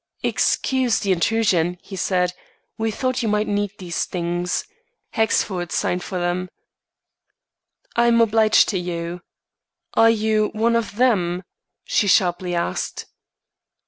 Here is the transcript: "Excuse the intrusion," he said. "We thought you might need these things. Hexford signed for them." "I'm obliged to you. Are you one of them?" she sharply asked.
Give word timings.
"Excuse 0.23 0.97
the 0.97 1.11
intrusion," 1.11 1.77
he 1.79 1.95
said. 1.95 2.33
"We 2.75 2.89
thought 2.89 3.21
you 3.21 3.29
might 3.29 3.47
need 3.47 3.77
these 3.77 4.05
things. 4.05 4.63
Hexford 5.11 5.71
signed 5.71 6.03
for 6.03 6.17
them." 6.17 6.49
"I'm 7.95 8.19
obliged 8.19 8.67
to 8.69 8.79
you. 8.79 9.21
Are 9.93 10.09
you 10.09 10.47
one 10.53 10.75
of 10.75 10.95
them?" 10.95 11.43
she 11.83 12.07
sharply 12.07 12.55
asked. 12.55 13.05